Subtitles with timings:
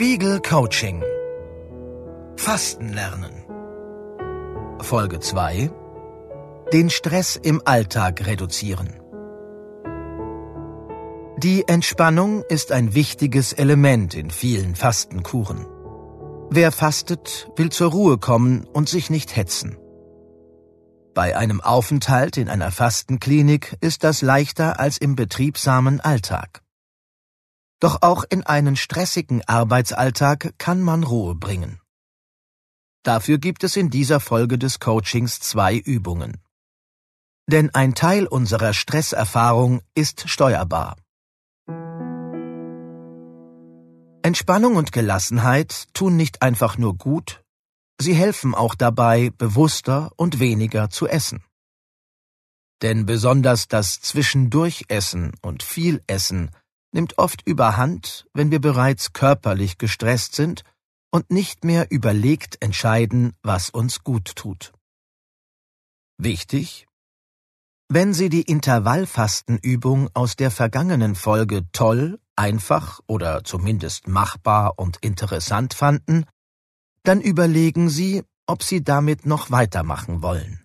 [0.00, 1.02] Spiegel Coaching
[2.36, 3.44] Fasten lernen
[4.80, 5.70] Folge 2
[6.72, 8.98] Den Stress im Alltag reduzieren
[11.36, 15.66] Die Entspannung ist ein wichtiges Element in vielen Fastenkuren.
[16.48, 19.76] Wer fastet, will zur Ruhe kommen und sich nicht hetzen.
[21.12, 26.62] Bei einem Aufenthalt in einer Fastenklinik ist das leichter als im betriebsamen Alltag.
[27.80, 31.80] Doch auch in einen stressigen Arbeitsalltag kann man Ruhe bringen.
[33.02, 36.36] Dafür gibt es in dieser Folge des Coachings zwei Übungen.
[37.48, 40.96] Denn ein Teil unserer Stresserfahrung ist steuerbar.
[44.22, 47.42] Entspannung und Gelassenheit tun nicht einfach nur gut,
[47.98, 51.42] sie helfen auch dabei, bewusster und weniger zu essen.
[52.82, 56.50] Denn besonders das Zwischendurchessen und viel Essen
[56.92, 60.62] nimmt oft überhand, wenn wir bereits körperlich gestresst sind
[61.10, 64.72] und nicht mehr überlegt entscheiden, was uns gut tut.
[66.18, 66.86] Wichtig?
[67.88, 75.74] Wenn Sie die Intervallfastenübung aus der vergangenen Folge toll, einfach oder zumindest machbar und interessant
[75.74, 76.24] fanden,
[77.02, 80.64] dann überlegen Sie, ob Sie damit noch weitermachen wollen.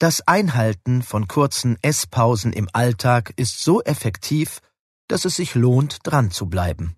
[0.00, 4.60] Das Einhalten von kurzen Esspausen im Alltag ist so effektiv,
[5.08, 6.96] dass es sich lohnt, dran zu bleiben.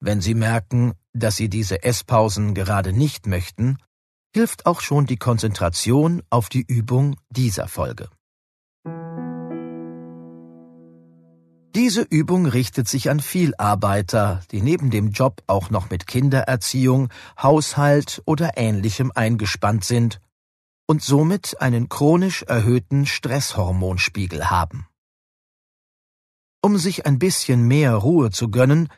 [0.00, 3.78] Wenn Sie merken, dass Sie diese Esspausen gerade nicht möchten,
[4.34, 8.08] hilft auch schon die Konzentration auf die Übung dieser Folge.
[11.74, 17.08] Diese Übung richtet sich an Vielarbeiter, die neben dem Job auch noch mit Kindererziehung,
[17.42, 20.20] Haushalt oder ähnlichem eingespannt sind
[20.86, 24.86] und somit einen chronisch erhöhten Stresshormonspiegel haben.
[26.64, 28.88] Um sich ein bisschen mehr Ruhe zu gönnen,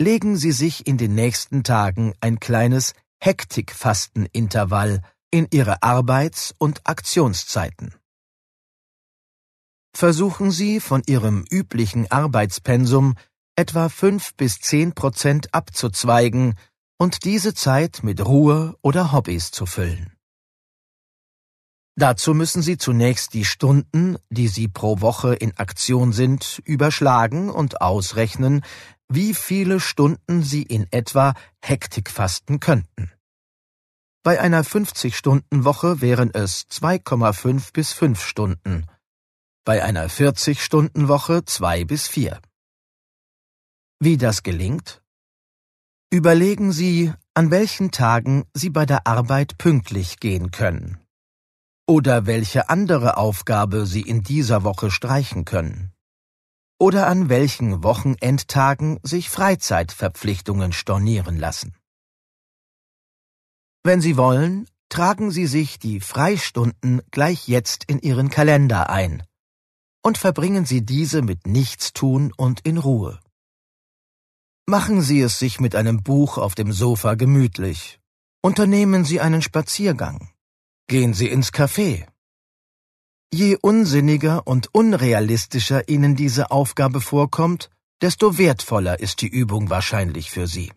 [0.00, 7.94] legen Sie sich in den nächsten Tagen ein kleines Hektikfastenintervall in Ihre Arbeits- und Aktionszeiten.
[9.94, 13.14] Versuchen Sie von Ihrem üblichen Arbeitspensum
[13.54, 16.58] etwa fünf bis zehn Prozent abzuzweigen
[16.98, 20.11] und diese Zeit mit Ruhe oder Hobbys zu füllen.
[21.94, 27.82] Dazu müssen Sie zunächst die Stunden, die Sie pro Woche in Aktion sind, überschlagen und
[27.82, 28.64] ausrechnen,
[29.08, 33.12] wie viele Stunden Sie in etwa Hektik fasten könnten.
[34.22, 38.86] Bei einer 50-Stunden-Woche wären es 2,5 bis 5 Stunden,
[39.64, 42.40] bei einer 40-Stunden-Woche 2 bis 4.
[44.00, 45.02] Wie das gelingt?
[46.10, 51.02] Überlegen Sie, an welchen Tagen Sie bei der Arbeit pünktlich gehen können
[51.92, 55.92] oder welche andere Aufgabe Sie in dieser Woche streichen können.
[56.80, 61.76] Oder an welchen Wochenendtagen sich Freizeitverpflichtungen stornieren lassen.
[63.84, 69.22] Wenn Sie wollen, tragen Sie sich die Freistunden gleich jetzt in Ihren Kalender ein
[70.02, 73.20] und verbringen Sie diese mit Nichtstun und in Ruhe.
[74.64, 78.00] Machen Sie es sich mit einem Buch auf dem Sofa gemütlich.
[78.40, 80.31] Unternehmen Sie einen Spaziergang.
[80.88, 82.06] Gehen Sie ins Café.
[83.32, 87.70] Je unsinniger und unrealistischer Ihnen diese Aufgabe vorkommt,
[88.02, 90.72] desto wertvoller ist die Übung wahrscheinlich für Sie.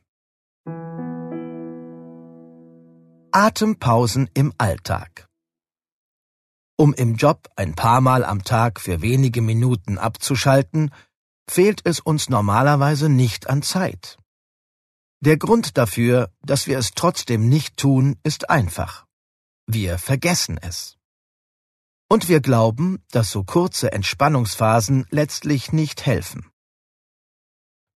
[3.31, 5.27] Atempausen im Alltag
[6.77, 10.91] Um im Job ein paar Mal am Tag für wenige Minuten abzuschalten,
[11.49, 14.17] fehlt es uns normalerweise nicht an Zeit.
[15.19, 19.04] Der Grund dafür, dass wir es trotzdem nicht tun, ist einfach.
[19.67, 20.97] Wir vergessen es.
[22.07, 26.51] Und wir glauben, dass so kurze Entspannungsphasen letztlich nicht helfen.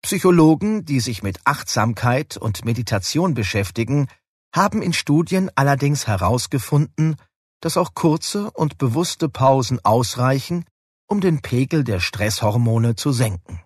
[0.02, 4.08] Psychologen, die sich mit Achtsamkeit und Meditation beschäftigen,
[4.52, 7.16] haben in Studien allerdings herausgefunden,
[7.60, 10.64] dass auch kurze und bewusste Pausen ausreichen,
[11.06, 13.62] um den Pegel der Stresshormone zu senken.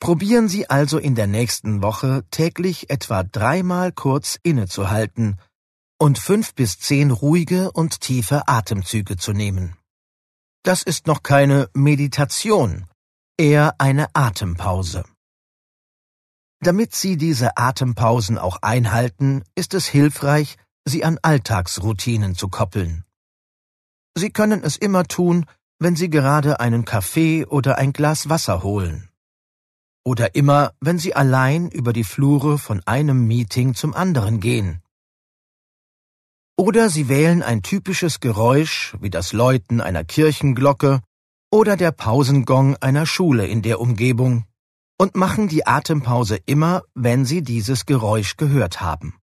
[0.00, 5.38] Probieren Sie also in der nächsten Woche täglich etwa dreimal kurz innezuhalten
[6.04, 9.74] und fünf bis zehn ruhige und tiefe Atemzüge zu nehmen.
[10.62, 12.84] Das ist noch keine Meditation,
[13.38, 15.06] eher eine Atempause.
[16.60, 23.04] Damit Sie diese Atempausen auch einhalten, ist es hilfreich, sie an Alltagsroutinen zu koppeln.
[24.14, 25.46] Sie können es immer tun,
[25.78, 29.08] wenn Sie gerade einen Kaffee oder ein Glas Wasser holen.
[30.04, 34.83] Oder immer, wenn Sie allein über die Flure von einem Meeting zum anderen gehen.
[36.56, 41.00] Oder Sie wählen ein typisches Geräusch wie das Läuten einer Kirchenglocke
[41.50, 44.44] oder der Pausengong einer Schule in der Umgebung
[44.96, 49.14] und machen die Atempause immer, wenn Sie dieses Geräusch gehört haben.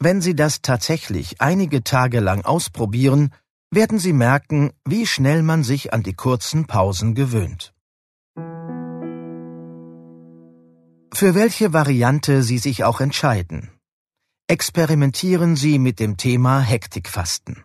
[0.00, 3.32] Wenn Sie das tatsächlich einige Tage lang ausprobieren,
[3.70, 7.72] werden Sie merken, wie schnell man sich an die kurzen Pausen gewöhnt.
[11.14, 13.70] Für welche Variante Sie sich auch entscheiden.
[14.52, 17.64] Experimentieren Sie mit dem Thema Hektikfasten.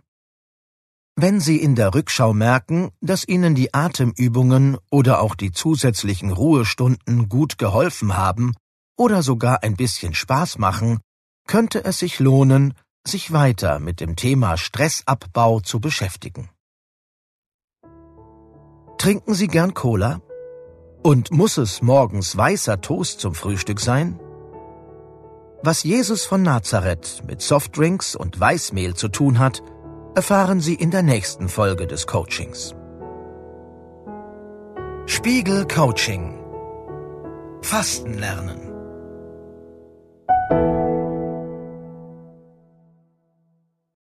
[1.18, 7.28] Wenn Sie in der Rückschau merken, dass Ihnen die Atemübungen oder auch die zusätzlichen Ruhestunden
[7.28, 8.56] gut geholfen haben
[8.98, 11.02] oder sogar ein bisschen Spaß machen,
[11.46, 12.74] könnte es sich lohnen,
[13.06, 16.50] sich weiter mit dem Thema Stressabbau zu beschäftigen.
[18.98, 20.22] Trinken Sie gern Cola?
[21.04, 24.22] Und muss es morgens weißer Toast zum Frühstück sein?
[25.64, 29.64] Was Jesus von Nazareth mit Softdrinks und Weißmehl zu tun hat,
[30.16, 32.76] erfahren Sie in der nächsten Folge des Coachings.
[35.08, 36.38] Spiegel Coaching
[37.62, 38.77] Fasten lernen